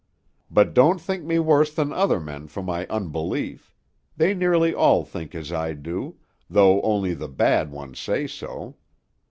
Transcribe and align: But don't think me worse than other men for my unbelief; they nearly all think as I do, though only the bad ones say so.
But 0.49 0.73
don't 0.73 0.99
think 0.99 1.25
me 1.25 1.37
worse 1.37 1.71
than 1.71 1.93
other 1.93 2.19
men 2.19 2.47
for 2.47 2.63
my 2.63 2.87
unbelief; 2.87 3.71
they 4.17 4.33
nearly 4.33 4.73
all 4.73 5.03
think 5.05 5.35
as 5.35 5.51
I 5.51 5.73
do, 5.73 6.15
though 6.49 6.81
only 6.81 7.13
the 7.13 7.29
bad 7.29 7.69
ones 7.71 7.99
say 7.99 8.25
so. 8.25 8.77